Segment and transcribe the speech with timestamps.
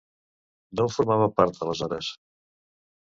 [0.79, 2.11] D'on formava part aleshores?